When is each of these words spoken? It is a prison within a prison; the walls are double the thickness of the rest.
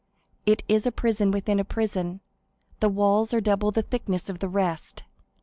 It 0.47 0.63
is 0.67 0.87
a 0.87 0.91
prison 0.91 1.29
within 1.29 1.59
a 1.59 1.63
prison; 1.63 2.21
the 2.79 2.89
walls 2.89 3.35
are 3.35 3.39
double 3.39 3.69
the 3.69 3.83
thickness 3.83 4.29
of 4.29 4.39
the 4.39 4.49
rest. 4.49 5.03